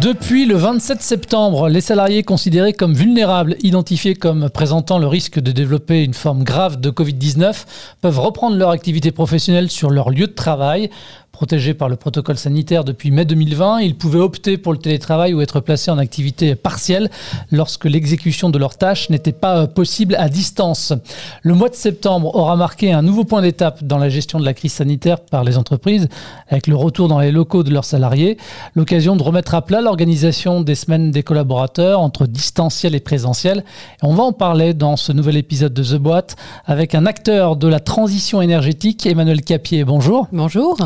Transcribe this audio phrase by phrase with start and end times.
[0.00, 5.52] Depuis le 27 septembre, les salariés considérés comme vulnérables, identifiés comme présentant le risque de
[5.52, 7.66] développer une forme grave de Covid-19,
[8.00, 10.90] peuvent reprendre leur activité professionnelle sur leur lieu de travail.
[11.36, 15.42] Protégés par le protocole sanitaire depuis mai 2020, ils pouvaient opter pour le télétravail ou
[15.42, 17.10] être placés en activité partielle
[17.52, 20.94] lorsque l'exécution de leurs tâches n'était pas possible à distance.
[21.42, 24.54] Le mois de septembre aura marqué un nouveau point d'étape dans la gestion de la
[24.54, 26.08] crise sanitaire par les entreprises,
[26.48, 28.38] avec le retour dans les locaux de leurs salariés,
[28.74, 33.58] l'occasion de remettre à plat l'organisation des semaines des collaborateurs entre distanciel et présentiel.
[34.02, 37.56] Et on va en parler dans ce nouvel épisode de The Boîte avec un acteur
[37.56, 39.84] de la transition énergétique, Emmanuel Capier.
[39.84, 40.28] Bonjour.
[40.32, 40.78] Bonjour.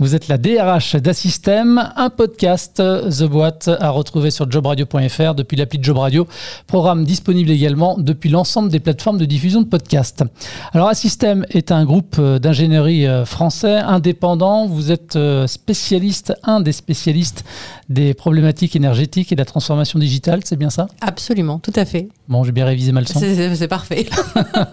[0.00, 5.78] Vous êtes la DRH d'Assystem, un podcast The Boîte à retrouver sur jobradio.fr depuis l'appli
[5.80, 6.26] Job Radio,
[6.66, 10.24] programme disponible également depuis l'ensemble des plateformes de diffusion de podcasts.
[10.72, 14.66] Alors Assystem est un groupe d'ingénierie français indépendant.
[14.66, 17.44] Vous êtes spécialiste, un des spécialistes
[17.88, 20.88] des problématiques énergétiques et de la transformation digitale, c'est bien ça?
[21.02, 22.08] Absolument, tout à fait.
[22.28, 23.20] Bon, j'ai bien révisé ma leçon.
[23.20, 24.06] C'est parfait.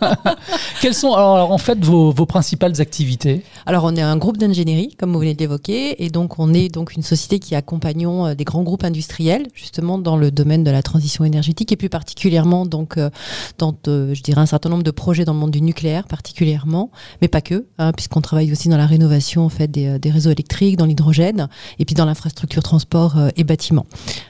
[0.81, 3.43] Quelles sont alors en fait vos, vos principales activités?
[3.65, 6.69] Alors on est un groupe d'ingénierie, comme vous venez de l'évoquer, et donc on est
[6.69, 10.71] donc une société qui accompagnons euh, des grands groupes industriels justement dans le domaine de
[10.71, 13.09] la transition énergétique et plus particulièrement donc euh,
[13.57, 16.91] dans euh, je dirais un certain nombre de projets dans le monde du nucléaire particulièrement,
[17.21, 20.31] mais pas que, hein, puisqu'on travaille aussi dans la rénovation en fait des, des réseaux
[20.31, 23.85] électriques, dans l'hydrogène et puis dans l'infrastructure transport et bâtiment.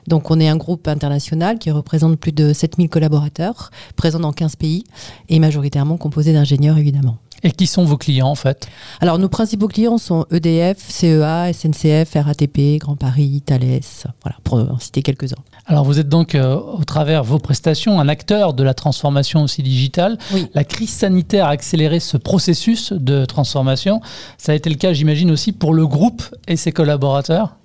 [0.07, 4.55] Donc on est un groupe international qui représente plus de 7000 collaborateurs présents dans 15
[4.55, 4.83] pays
[5.29, 7.17] et majoritairement composé d'ingénieurs évidemment.
[7.43, 8.67] Et qui sont vos clients en fait?
[8.99, 13.81] Alors nos principaux clients sont EDF, CEA, SNCF, RATP, Grand Paris, Thales,
[14.23, 15.41] voilà, pour en citer quelques-uns.
[15.65, 19.63] Alors vous êtes donc euh, au travers vos prestations un acteur de la transformation aussi
[19.63, 20.17] digitale.
[20.33, 20.47] Oui.
[20.53, 24.01] La crise sanitaire a accéléré ce processus de transformation.
[24.37, 27.55] Ça a été le cas j'imagine aussi pour le groupe et ses collaborateurs?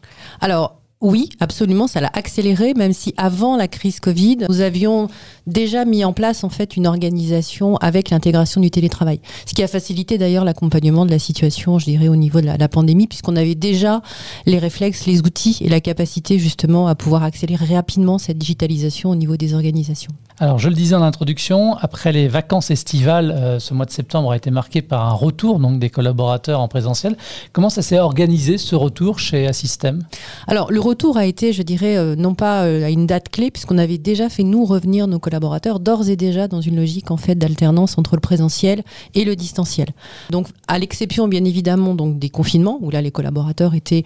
[0.40, 5.08] Alors oui, absolument, ça l'a accéléré, même si avant la crise Covid, nous avions
[5.46, 9.68] déjà mis en place en fait une organisation avec l'intégration du télétravail, ce qui a
[9.68, 13.36] facilité d'ailleurs l'accompagnement de la situation, je dirais, au niveau de la, la pandémie, puisqu'on
[13.36, 14.00] avait déjà
[14.46, 19.16] les réflexes, les outils et la capacité justement à pouvoir accélérer rapidement cette digitalisation au
[19.16, 20.12] niveau des organisations.
[20.38, 24.32] Alors, je le disais en introduction, après les vacances estivales, euh, ce mois de septembre
[24.32, 27.16] a été marqué par un retour donc des collaborateurs en présentiel.
[27.54, 30.04] Comment ça s'est organisé ce retour chez Assystem
[30.46, 33.50] Alors, le retour a été, je dirais, euh, non pas euh, à une date clé,
[33.50, 37.16] puisqu'on avait déjà fait nous revenir nos collaborateurs d'ores et déjà dans une logique en
[37.16, 38.82] fait d'alternance entre le présentiel
[39.14, 39.88] et le distanciel.
[40.28, 44.04] Donc, à l'exception bien évidemment donc des confinements où là les collaborateurs étaient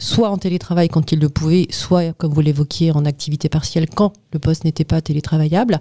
[0.00, 4.12] soit en télétravail quand ils le pouvaient, soit, comme vous l'évoquiez, en activité partielle quand
[4.32, 5.78] le poste n'était pas télétravaillable.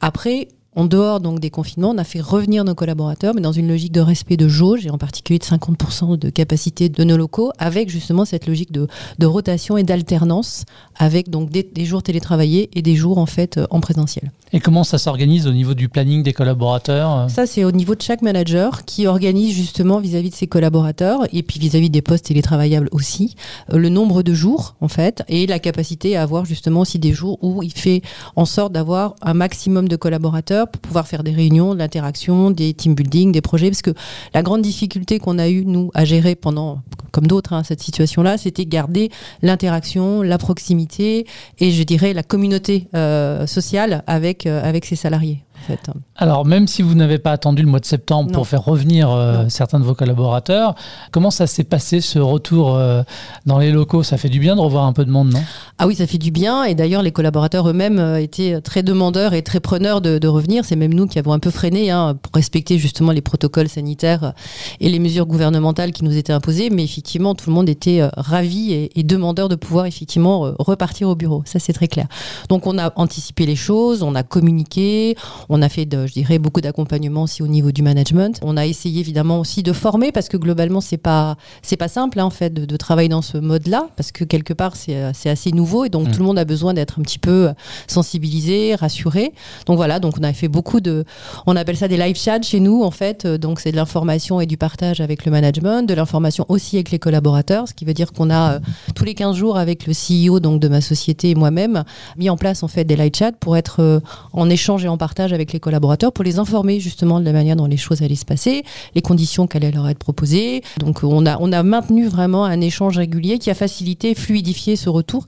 [0.00, 3.68] Après, en dehors donc des confinements, on a fait revenir nos collaborateurs, mais dans une
[3.68, 7.50] logique de respect de jauge et en particulier de 50% de capacité de nos locaux,
[7.58, 8.86] avec justement cette logique de,
[9.18, 10.64] de rotation et d'alternance,
[10.96, 14.30] avec donc des, des, jours télétravaillés et des jours en fait en présentiel.
[14.52, 18.02] Et comment ça s'organise au niveau du planning des collaborateurs Ça, c'est au niveau de
[18.02, 22.02] chaque manager qui organise justement vis-à-vis -vis de ses collaborateurs et puis vis-à-vis -vis des
[22.02, 23.34] postes télétravaillables aussi,
[23.72, 27.38] le nombre de jours en fait et la capacité à avoir justement aussi des jours
[27.42, 28.02] où il fait
[28.36, 32.74] en sorte d'avoir un maximum de collaborateurs pour pouvoir faire des réunions, de l'interaction, des
[32.74, 33.70] team building, des projets.
[33.70, 33.92] Parce que
[34.34, 36.82] la grande difficulté qu'on a eu, nous, à gérer pendant,
[37.12, 39.10] comme d'autres, hein, cette situation-là, c'était garder
[39.42, 41.26] l'interaction, la proximité
[41.58, 45.44] et je dirais la communauté euh, sociale avec, euh, avec ses salariés.
[45.70, 45.90] Fait.
[46.16, 48.34] Alors, même si vous n'avez pas attendu le mois de septembre Non.
[48.34, 50.74] pour faire revenir euh, certains de vos collaborateurs,
[51.12, 53.02] comment ça s'est passé ce retour euh,
[53.46, 54.02] dans les locaux?
[54.02, 55.42] Ça fait du bien de revoir un peu de monde, non?
[55.78, 56.64] Ah oui, ça fait du bien.
[56.64, 60.64] Et d'ailleurs, les collaborateurs eux-mêmes euh, étaient très demandeurs et très preneurs de, de revenir.
[60.64, 64.32] C'est même nous qui avons un peu freiné hein, pour respecter justement les protocoles sanitaires
[64.80, 66.70] et les mesures gouvernementales qui nous étaient imposées.
[66.70, 71.14] Mais effectivement, tout le monde était ravi et, et demandeur de pouvoir effectivement repartir au
[71.14, 71.42] bureau.
[71.46, 72.06] Ça, c'est très clair.
[72.48, 75.16] Donc, on a anticipé les choses, on a communiqué,
[75.48, 78.38] on a fait, de, je dirais, beaucoup d'accompagnement aussi au niveau du management.
[78.42, 82.20] On a essayé évidemment aussi de former parce que globalement, c'est pas, c'est pas simple
[82.20, 85.30] hein, en fait de, de travailler dans ce mode-là parce que quelque part, c'est, c'est
[85.30, 86.12] assez nouveau et donc Mm.
[86.12, 87.52] tout le monde a besoin d'être un petit peu euh,
[87.86, 89.32] sensibilisé, rassuré.
[89.66, 91.04] Donc voilà, donc on a fait beaucoup de,
[91.46, 93.24] on appelle ça des live chats chez nous en fait.
[93.24, 96.90] Euh, Donc c'est de l'information et du partage avec le management, de l'information aussi avec
[96.90, 98.58] les collaborateurs, ce qui veut dire qu'on a euh,
[98.94, 101.84] tous les 15 jours avec le CEO donc de ma société et moi-même
[102.16, 104.00] mis en place en fait des live chats pour être euh,
[104.32, 107.32] en échange et en partage avec avec les collaborateurs pour les informer justement de la
[107.32, 108.62] manière dont les choses allaient se passer,
[108.94, 110.62] les conditions qui allaient leur être proposées.
[110.78, 114.88] Donc on a, on a maintenu vraiment un échange régulier qui a facilité, fluidifié ce
[114.88, 115.26] retour.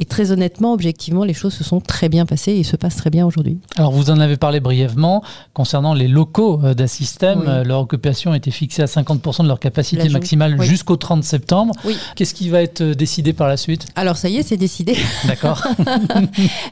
[0.00, 3.10] Et très honnêtement, objectivement, les choses se sont très bien passées et se passent très
[3.10, 3.58] bien aujourd'hui.
[3.76, 5.22] Alors vous en avez parlé brièvement
[5.52, 7.44] concernant les locaux euh, d'Assystem.
[7.46, 11.74] Euh, leur occupation a été fixée à 50% de leur capacité maximale jusqu'au 30 septembre.
[12.16, 13.86] Qu'est-ce qui va être décidé par la suite?
[13.94, 14.96] Alors ça y est, c'est décidé.
[15.26, 15.62] D'accord.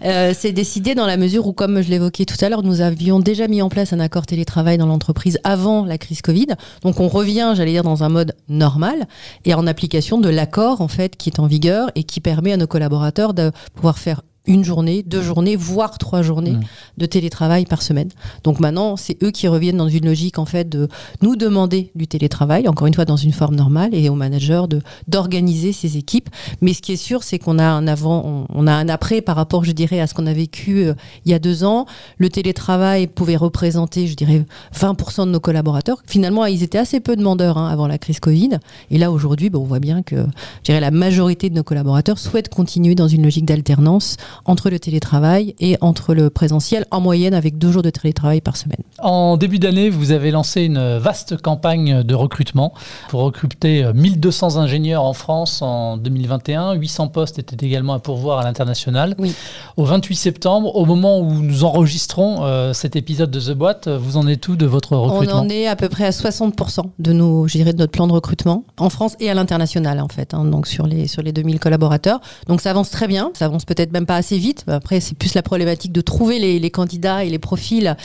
[0.05, 3.21] Euh, c'est décidé dans la mesure où, comme je l'évoquais tout à l'heure, nous avions
[3.21, 6.49] déjà mis en place un accord télétravail dans l'entreprise avant la crise Covid.
[6.83, 9.07] Donc on revient, j'allais dire, dans un mode normal
[9.45, 12.57] et en application de l'accord en fait qui est en vigueur et qui permet à
[12.57, 16.63] nos collaborateurs de pouvoir faire une journée, deux journées, voire trois journées mmh.
[16.97, 18.09] de télétravail par semaine.
[18.43, 20.89] Donc maintenant, c'est eux qui reviennent dans une logique en fait de
[21.23, 24.81] nous demander du télétravail, encore une fois dans une forme normale, et aux managers de
[25.07, 26.29] d'organiser ces équipes.
[26.61, 29.37] Mais ce qui est sûr, c'est qu'on a un avant, on, a un après par
[29.37, 31.87] rapport, je dirais, à ce qu'on a vécu euh, il y a deux ans.
[32.17, 36.03] Le télétravail pouvait représenter, je dirais, 20% de nos collaborateurs.
[36.07, 38.59] Finalement, ils étaient assez peu demandeurs hein, avant la crise Covid.
[38.91, 42.19] Et là, aujourd'hui, ben, on voit bien que, je dirais, la majorité de nos collaborateurs
[42.19, 47.35] souhaitent continuer dans une logique d'alternance entre le télétravail et entre le présentiel, en moyenne
[47.35, 48.83] avec deux jours de télétravail par semaine.
[49.01, 52.73] En début d'année, vous avez lancé une vaste campagne de recrutement
[53.09, 56.75] pour recruter 1200 ingénieurs en France en 2021.
[56.75, 59.15] 800 postes étaient également à pourvoir à l'international.
[59.19, 59.35] Oui.
[59.77, 64.17] Au 28 septembre, au moment où nous enregistrons euh, cet épisode de The Boîte, vous
[64.17, 65.41] en êtes où de votre recrutement?
[65.41, 68.07] On en est à peu près à 60% de, nos, je dirais, de notre plan
[68.07, 71.33] de recrutement en France et à l'international en fait, hein, donc sur les, sur les
[71.33, 72.21] 2000 collaborateurs.
[72.47, 74.65] Donc ça avance très bien, ça avance peut-être même pas assez vite.
[74.67, 77.97] Après, c'est plus la problématique de trouver les, les, candidats et les profils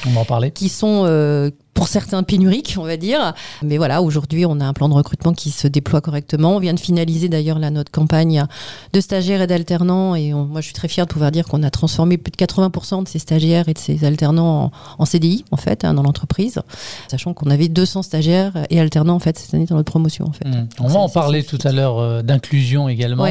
[0.53, 3.33] qui sont euh, pour certains pénuriques, on va dire.
[3.61, 6.55] Mais voilà, aujourd'hui, on a un plan de recrutement qui se déploie correctement.
[6.55, 8.45] On vient de finaliser d'ailleurs la notre campagne
[8.93, 10.15] de stagiaires et d'alternants.
[10.15, 13.03] Et moi, je suis très fière de pouvoir dire qu'on a transformé plus de 80%
[13.03, 16.61] de ces stagiaires et de ces alternants en, CDI, en fait, hein, dans l'entreprise.
[17.07, 20.31] Sachant qu'on avait 200 stagiaires et alternants, en fait, cette année dans notre promotion, en
[20.31, 20.47] fait.
[20.47, 20.67] Mmh.
[20.79, 23.25] On va en parler tout à l'heure euh, d'inclusion également.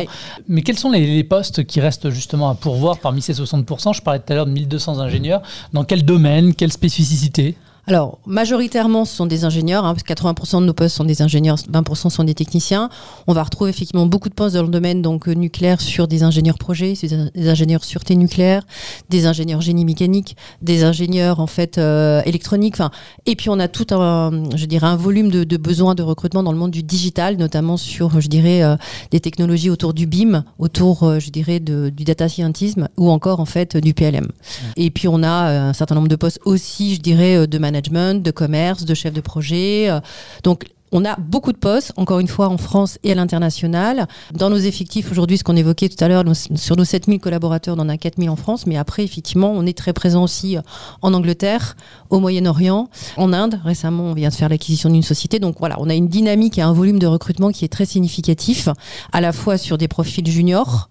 [0.48, 4.02] Mais quels sont les, les, postes qui restent justement à pourvoir parmi ces 60% Je
[4.02, 5.42] parlais tout à l'heure de 1200 ingénieurs.
[5.72, 6.54] Dans quel domaine?
[6.54, 7.56] Quelle spécificité?
[7.88, 11.20] Alors, majoritairement, ce sont des ingénieurs, hein, parce que 80% de nos postes sont des
[11.20, 12.90] ingénieurs, 20% sont des techniciens.
[13.26, 16.22] On va retrouver effectivement beaucoup de postes dans le domaine donc euh, nucléaire sur des
[16.22, 18.64] ingénieurs projets, des ingénieurs sûreté nucléaire,
[19.10, 22.74] des ingénieurs génie mécanique, des ingénieurs en fait euh, électronique.
[22.76, 22.92] Enfin,
[23.26, 26.44] et puis on a tout un, je dirais, un volume de, de, besoins de recrutement
[26.44, 28.76] dans le monde du digital, notamment sur, je dirais, euh,
[29.10, 33.44] des technologies autour du BIM, autour, je dirais, de, du data scientisme ou encore en
[33.44, 34.28] fait du PLM.
[34.76, 38.30] Et puis on a un certain nombre de postes aussi, je dirais, de management, de
[38.30, 39.88] commerce, de chef de projet.
[39.88, 40.00] Euh,
[40.42, 40.64] donc
[40.94, 44.06] on a beaucoup de postes, encore une fois, en France et à l'international.
[44.34, 46.22] Dans nos effectifs, aujourd'hui, ce qu'on évoquait tout à l'heure,
[46.54, 48.66] sur nos 7000 collaborateurs, on en a 4000 en France.
[48.66, 50.62] Mais après, effectivement, on est très présent aussi euh,
[51.00, 51.76] en Angleterre,
[52.10, 53.58] au Moyen-Orient, en Inde.
[53.64, 55.38] Récemment, on vient de faire l'acquisition d'une société.
[55.38, 58.68] Donc voilà, on a une dynamique et un volume de recrutement qui est très significatif,
[59.12, 60.90] à la fois sur des profils juniors,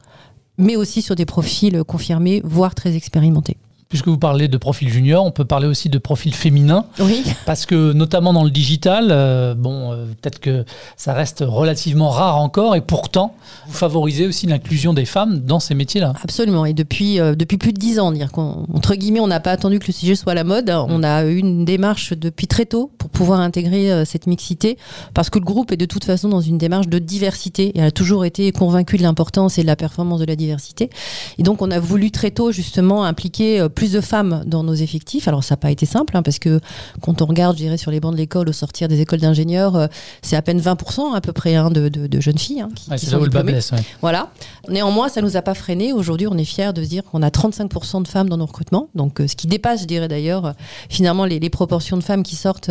[0.57, 3.57] mais aussi sur des profils confirmés, voire très expérimentés.
[3.91, 6.85] Puisque vous parlez de profil junior, on peut parler aussi de profil féminin.
[6.99, 7.25] Oui.
[7.45, 10.63] Parce que notamment dans le digital, euh, bon, euh, peut-être que
[10.95, 13.35] ça reste relativement rare encore, et pourtant,
[13.67, 16.13] vous favorisez aussi l'inclusion des femmes dans ces métiers-là.
[16.23, 16.65] Absolument.
[16.65, 19.77] Et depuis euh, depuis plus de dix ans, dire qu'entre guillemets, on n'a pas attendu
[19.79, 20.69] que le sujet soit à la mode.
[20.69, 20.85] Mm.
[20.87, 24.77] On a eu une démarche depuis très tôt pour pouvoir intégrer cette mixité,
[25.13, 27.91] parce que le groupe est de toute façon dans une démarche de diversité et a
[27.91, 30.89] toujours été convaincu de l'importance et de la performance de la diversité.
[31.37, 35.27] Et donc, on a voulu très tôt justement impliquer plus de femmes dans nos effectifs.
[35.27, 36.59] Alors ça n'a pas été simple, hein, parce que
[37.01, 39.75] quand on regarde, je dirais, sur les bancs de l'école au sortir des écoles d'ingénieurs,
[39.75, 39.87] euh,
[40.21, 43.05] c'est à peine 20% à peu près hein, de, de, jeunes filles hein, qui, qui
[43.07, 43.57] sont diplômées.
[44.01, 44.29] Voilà.
[44.69, 45.93] Néanmoins, ça nous a pas freiné.
[45.93, 48.89] Aujourd'hui, on est fiers de se dire qu'on a 35% de femmes dans nos recrutements,
[48.93, 50.51] donc euh, ce qui dépasse, je dirais d'ailleurs, euh,
[50.87, 52.69] finalement les, les, proportions de femmes qui sortent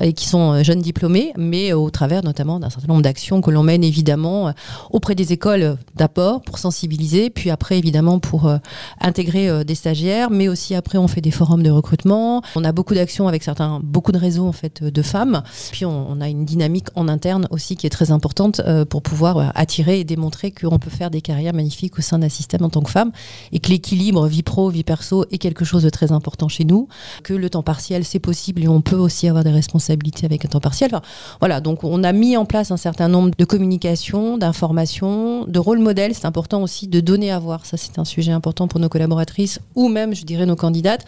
[0.00, 3.62] et qui sont jeunes diplômées, mais au travers notamment d'un certain nombre d'actions que l'on
[3.62, 4.52] mène évidemment
[4.90, 8.52] auprès des écoles d'abord pour sensibiliser, puis après évidemment pour
[9.00, 12.42] intégrer des stagiaires, mais aussi après on fait des forums de recrutement.
[12.56, 15.42] On a beaucoup d'actions avec certains, beaucoup de réseaux en fait de femmes.
[15.72, 19.38] Puis on, a une dynamique en interne aussi qui est très importante euh, pour pouvoir
[19.38, 22.70] euh, attirer et démontrer qu'on peut faire des carrières magnifiques au sein d'un système en
[22.70, 23.10] tant que femme
[23.52, 26.88] et que l'équilibre vie pro vie perso est quelque chose de très important chez nous.
[27.22, 30.48] Que le temps partiel c'est possible et on peut aussi avoir des responsabilités avec un
[30.48, 30.90] temps partiel.
[31.40, 35.78] voilà, donc on a mis en place un certain nombre de communications, d'informations, de rôle
[35.78, 36.14] modèles.
[36.14, 37.66] C'est important aussi de donner à voir.
[37.66, 41.06] Ça c'est un sujet important pour nos collaboratrices ou même je nos candidates,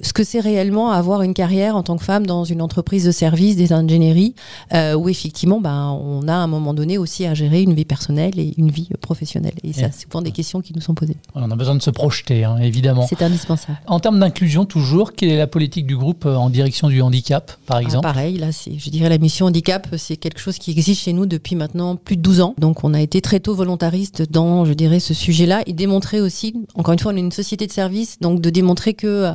[0.00, 3.10] ce que c'est réellement avoir une carrière en tant que femme dans une entreprise de
[3.10, 4.34] service, des ingénieries,
[4.72, 7.84] euh, où effectivement, ben, on a à un moment donné aussi à gérer une vie
[7.84, 9.54] personnelle et une vie professionnelle.
[9.62, 11.16] Et ça, c'est souvent des questions qui nous sont posées.
[11.34, 13.06] On a besoin de se projeter, hein, évidemment.
[13.08, 13.78] C'est indispensable.
[13.86, 17.52] En termes d'inclusion, toujours, quelle est la politique du groupe euh, en direction du handicap,
[17.66, 18.02] par ah, exemple?
[18.02, 21.56] Pareil, là, je dirais la mission handicap, c'est quelque chose qui existe chez nous depuis
[21.56, 22.54] maintenant plus de 12 ans.
[22.58, 26.54] Donc, on a été très tôt volontariste dans, je dirais, ce sujet-là et démontrer aussi,
[26.74, 29.34] encore une fois, on est une société de service, donc de démontrer que euh,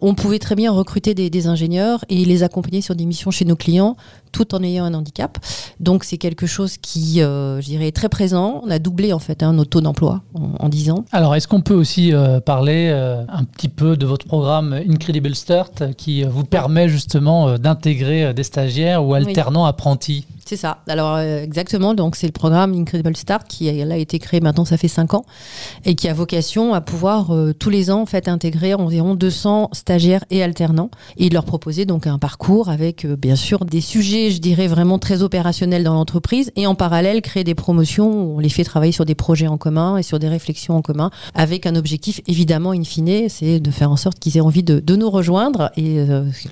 [0.00, 3.56] on pouvait très bien recruter des, ingénieurs et les accompagner sur des missions chez nos
[3.56, 3.96] clients
[4.32, 5.38] tout en ayant un handicap.
[5.78, 8.60] Donc c'est quelque chose qui, euh, je dirais, est très présent.
[8.64, 11.04] On a doublé en fait hein, nos taux d'emploi en, 10 ans.
[11.12, 15.94] Alors est-ce qu'on peut aussi euh, parler un petit peu de votre programme Incredible Start
[15.96, 20.26] qui vous permet justement d'intégrer des stagiaires ou alternants apprentis?
[20.50, 20.78] C'est ça.
[20.88, 24.76] Alors euh, exactement, donc c'est le programme Incredible Start qui a, été créé maintenant, ça
[24.76, 25.24] fait 5 ans,
[25.84, 29.68] et qui a vocation à pouvoir euh, tous les ans en fait intégrer environ 200
[29.72, 34.19] stagiaires et alternants et leur proposer donc un parcours avec euh, bien sûr des sujets,
[34.28, 38.38] je dirais vraiment très opérationnels dans l'entreprise et en parallèle créer des promotions où on
[38.38, 41.64] les fait travailler sur des projets en commun et sur des réflexions en commun avec
[41.64, 44.96] un objectif évidemment in fine, c'est de faire en sorte qu'ils aient envie de, de,
[44.96, 46.04] nous rejoindre et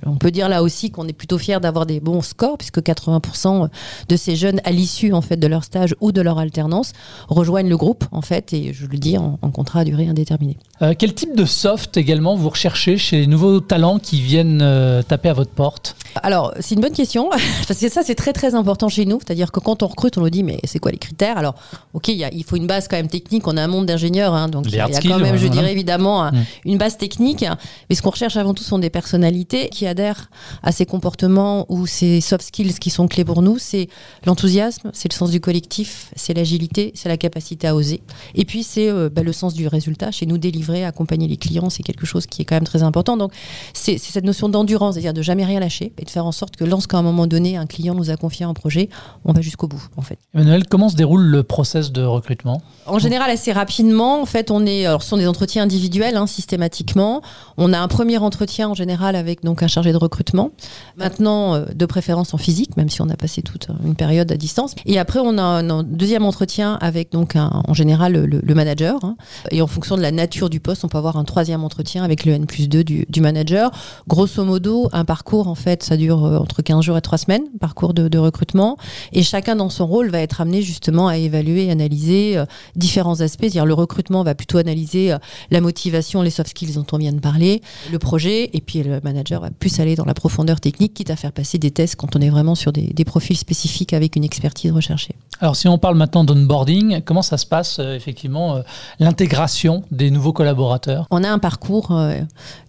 [0.06, 3.68] on peut dire là aussi qu'on est plutôt fier d'avoir des bons scores puisque 80%
[4.08, 6.92] de ces jeunes à l'issue en fait de leur stage ou de leur alternance
[7.28, 10.56] rejoignent le groupe en fait et je le dis en, contrat à durée indéterminée.
[10.82, 15.02] Euh, quel type de soft également vous recherchez chez les nouveaux talents qui viennent euh,
[15.02, 15.96] taper à votre porte?
[16.22, 17.30] Alors c'est une bonne question
[17.66, 20.22] parce que ça c'est très très important chez nous, c'est-à-dire que quand on recrute on
[20.22, 21.38] nous dit mais c'est quoi les critères?
[21.38, 21.54] Alors
[21.94, 24.66] ok il faut une base quand même technique, on a un monde d'ingénieurs hein, donc
[24.66, 26.44] il y a, quand même je dirais évidemment mm.
[26.64, 27.44] une base technique,
[27.88, 30.30] mais ce qu'on recherche avant tout sont des personnalités qui adhèrent
[30.62, 33.58] à ces comportements ou ces soft skills qui sont clés pour nous.
[33.58, 33.88] C'est
[34.26, 38.00] l'enthousiasme, c'est le sens du collectif, c'est l'agilité, c'est la capacité à oser.
[38.34, 40.10] Et puis c'est euh, bah, le sens du résultat.
[40.10, 43.16] Chez nous, délivrer, accompagner les clients, c'est quelque chose qui est quand même très important.
[43.16, 43.32] Donc
[43.72, 46.64] c'est cette notion d'endurance, c'est-à-dire de jamais rien lâcher et de faire en sorte que
[46.64, 48.88] lorsqu'à un moment donné, un client nous a confié un projet,
[49.24, 50.18] on va jusqu'au bout en fait.
[50.34, 52.62] Emmanuel, comment se déroule le process de recrutement?
[52.86, 54.20] En général, assez rapidement.
[54.22, 57.22] En fait, on est, alors ce sont des entretiens individuels hein, systématiquement.
[57.56, 60.50] On a un premier entretien en général avec donc un chargé de recrutement.
[60.96, 64.36] Maintenant, euh, de préférence en physique, même si on a passé toute une période à
[64.36, 64.74] distance.
[64.86, 68.98] Et après, on a un, deuxième entretien avec donc en général le, manager.
[69.04, 69.16] Hein.
[69.50, 72.24] Et en fonction de la nature du poste, on peut avoir un troisième entretien avec
[72.24, 73.70] le N plus 2 du, manager.
[74.06, 77.37] Grosso modo, un parcours, en fait, ça dure euh, entre 15 jours et 3 semaines,
[77.60, 78.76] parcours de, recrutement.
[79.12, 83.42] Et chacun dans son rôle va être amené justement à évaluer, analyser euh, différents aspects.
[83.42, 85.18] C'est-à-dire le recrutement va plutôt analyser euh,
[85.50, 89.00] la motivation, les soft skills dont on vient de parler, le projet, et puis le
[89.02, 92.16] manager va plus aller dans la profondeur technique, quitte à faire passer des tests quand
[92.16, 95.14] on est vraiment sur des profils spécifiques avec une expertise recherchée.
[95.40, 98.62] Alors si on parle maintenant d'onboarding, comment ça se passe euh, effectivement euh,
[98.98, 101.06] l'intégration des nouveaux collaborateurs?
[101.10, 102.18] On a un parcours euh,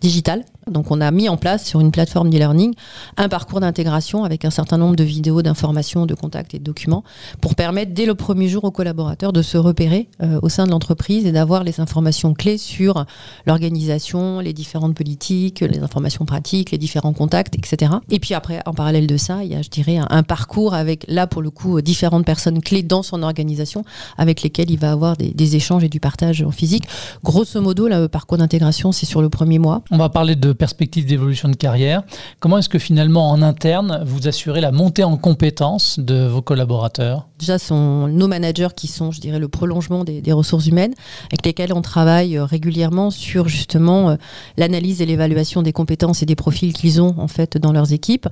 [0.01, 2.75] digital donc on a mis en place sur une plateforme d'e-learning
[3.17, 7.03] un parcours d'intégration avec un certain nombre de vidéos, d'informations, de contacts et de documents
[7.41, 10.09] pour permettre dès le premier jour aux collaborateurs de se repérer
[10.43, 13.05] au sein de l'entreprise et d'avoir les informations clés sur
[13.47, 17.93] l'organisation, les différentes politiques, les informations pratiques, les différents contacts, etc.
[18.11, 21.05] Et puis après, en parallèle de ça, il y a, je dirais, un, parcours avec
[21.07, 23.83] là pour le coup différentes personnes clés dans son organisation
[24.17, 26.83] avec lesquelles il va avoir des, des échanges et du partage en physique.
[27.23, 29.81] Grosso modo, le parcours d'intégration, c'est sur le premier mois.
[29.91, 32.03] On va parler de perspective d'évolution de carrière.
[32.39, 37.27] Comment est-ce que finalement en interne, vous assurez la montée en compétences de vos collaborateurs?
[37.39, 40.93] Déjà, ce sont nos managers qui sont, je dirais, le prolongement des, ressources humaines,
[41.27, 44.15] avec lesquels on travaille euh, régulièrement sur justement euh,
[44.57, 48.27] l'analyse et l'évaluation des compétences et des profils qu'ils ont en fait dans leurs équipes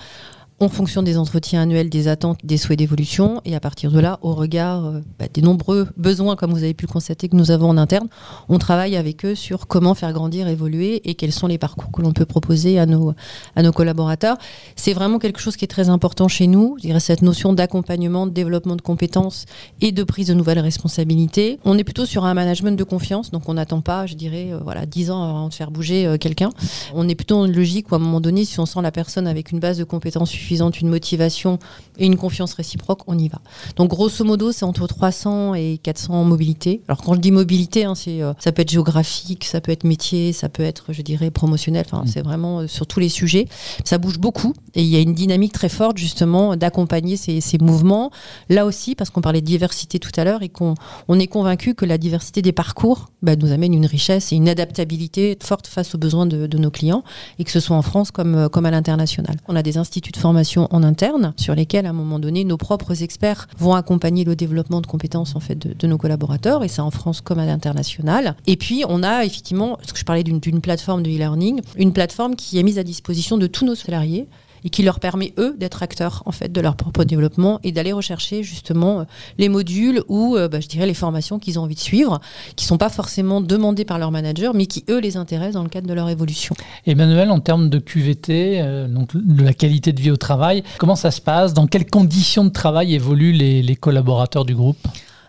[0.59, 4.17] en fonction des entretiens annuels, des attentes, des souhaits d'évolution, et à partir de là,
[4.23, 7.69] au regard euh, bah, des nombreux besoins, comme vous avez pu constater, que nous avons
[7.69, 8.07] en interne,
[8.49, 12.01] on travaille avec eux sur comment faire grandir, évoluer, et quels sont les parcours que
[12.01, 13.13] l'on peut proposer à nos,
[13.55, 14.37] à nos collaborateurs.
[14.75, 18.25] C'est vraiment quelque chose qui est très important chez nous, je dirais cette notion d'accompagnement,
[18.25, 19.45] de développement de compétences
[19.81, 21.59] et de prise de nouvelles responsabilités.
[21.65, 24.59] On est plutôt sur un management de confiance, donc on n'attend pas, je dirais, euh,
[24.63, 26.49] voilà, 10 ans avant de faire bouger euh, quelqu'un.
[26.95, 28.91] On est plutôt dans une logique où à un moment donné, si on sent la
[28.91, 31.59] personne avec une base de compétences suffisante, une motivation
[31.99, 33.41] et une confiance réciproque, on y va.
[33.75, 36.81] Donc grosso modo, c'est entre 300 et 400 mobilités.
[36.87, 39.83] Alors quand je dis mobilité, hein, c'est, euh, ça peut être géographique, ça peut être
[39.83, 41.85] métier, ça peut être, je dirais, promotionnel.
[41.85, 42.07] Enfin, mm.
[42.07, 43.47] c'est vraiment euh, sur tous les sujets.
[43.83, 48.11] Ça bouge beaucoup et il y a une dynamique très forte justement d'accompagner ces, mouvements.
[48.49, 50.75] Là aussi, parce qu'on parlait de diversité tout à l'heure et qu'on
[51.07, 54.47] on est convaincu que la diversité des parcours bah, nous amène une richesse et une
[54.47, 57.03] adaptabilité forte face aux besoins de, de, nos clients
[57.39, 59.37] et que ce soit en France comme, euh, comme à l'international.
[59.47, 62.58] On a des instituts de formation en interne sur lesquelles, à un moment donné, nos
[62.58, 66.84] propres experts vont accompagner le développement de compétences en fait de, nos collaborateurs, et ça
[66.84, 68.36] en France comme à l'international.
[68.46, 72.36] Et puis, on a effectivement, parce que je parlais d'une plateforme de e-learning, une plateforme
[72.36, 74.27] qui est mise à disposition de tous nos salariés
[74.67, 77.93] et qui leur permet eux d'être acteurs en fait de leur propre développement et d'aller
[77.93, 79.03] rechercher justement euh,
[79.38, 82.19] les modules ou euh, bah, les formations qu'ils ont envie de suivre,
[82.57, 85.69] qui sont pas forcément demandées par leur manager, mais qui eux les intéressent dans le
[85.69, 86.53] cadre de leur évolution.
[86.86, 90.97] Emmanuel, en termes de QVT, euh, donc de la qualité de vie au travail, comment
[90.97, 91.53] ça se passe?
[91.53, 94.86] Dans quelles conditions de travail évoluent les collaborateurs du groupe?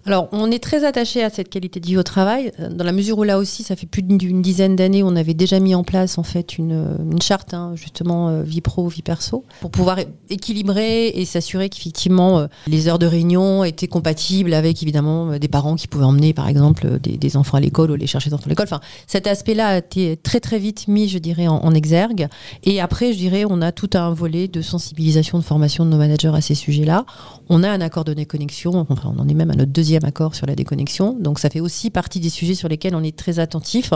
[0.09, 2.93] Alors, on est très attaché à cette qualité de vie au travail, euh, dans la
[2.93, 5.85] mesure où là aussi, ça fait plus d'une dizaine d'années, on avait déjà mis en
[5.85, 9.99] place en fait une, euh, charte, hein, justement euh, vie pro, vie perso, pour pouvoir
[10.31, 15.89] équilibrer et s'assurer qu'effectivement les heures de réunion étaient compatibles avec évidemment des parents qui
[15.89, 18.65] pouvaient emmener par exemple des, enfants à l'école ou les chercher des enfants à l'école.
[18.65, 22.29] Enfin, cet aspect-là a été très très vite mis, je dirais, en, exergue.
[22.65, 25.99] Et après, je dirais, on a tout un volet de sensibilisation, de formation de nos
[25.99, 27.05] managers à ces sujets-là.
[27.51, 30.35] On a un accord de déconnexion, enfin, on en est même à notre deuxième accord
[30.35, 31.17] sur la déconnexion.
[31.19, 33.93] Donc ça fait aussi partie des sujets sur lesquels on est très attentif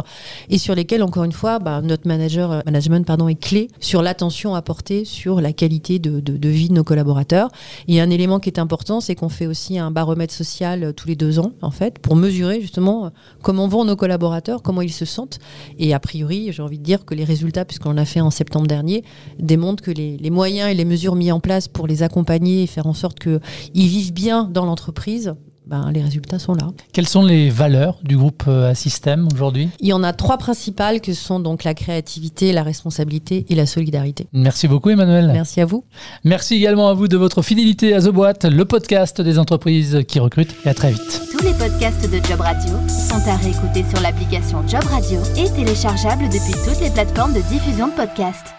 [0.49, 4.03] et sur lesquels, encore une fois, bah, notre manager, euh, management pardon, est clé sur
[4.03, 7.51] l'attention apportée sur la qualité de, de, vie de nos collaborateurs.
[7.89, 11.09] Et un élément qui est important, c'est qu'on fait aussi un baromètre social euh, tous
[11.09, 13.09] les deux ans, en fait, pour mesurer justement euh,
[13.43, 15.39] comment vont nos collaborateurs, comment ils se sentent.
[15.79, 18.67] Et a priori, j'ai envie de dire que les résultats, puisqu'on l'a fait en septembre
[18.67, 19.05] dernier,
[19.39, 22.67] démontrent que les, les moyens et les mesures mis en place pour les accompagner et
[22.67, 23.41] faire en sorte qu'ils
[23.75, 25.35] vivent bien dans l'entreprise
[25.67, 26.69] ben, les résultats sont là.
[26.93, 29.69] Quelles sont les valeurs du groupe euh, Assystem aujourd'hui?
[29.81, 33.67] Il y en a trois principales que sont donc la créativité, la responsabilité et la
[33.67, 34.27] solidarité.
[34.33, 35.31] Merci beaucoup Emmanuel.
[35.33, 35.85] Merci à vous.
[36.25, 40.19] Merci également à vous de votre fidélité à The Boîte, le podcast des entreprises qui
[40.19, 41.23] recrutent et à très vite.
[41.31, 46.25] Tous les podcasts de Job Radio sont à réécouter sur l'application Job Radio et téléchargeables
[46.25, 48.55] depuis toutes les plateformes de diffusion de podcasts.